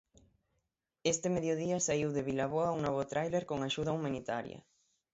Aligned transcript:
Este 1.13 1.27
mediodía 1.35 1.77
saíu 1.85 2.09
de 2.13 2.25
Vilaboa 2.29 2.73
un 2.75 2.79
novo 2.87 3.03
tráiler 3.11 3.43
con 3.49 3.59
axuda 3.61 3.95
humanitaria. 3.97 4.59